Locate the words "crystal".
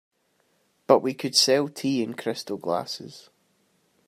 2.15-2.57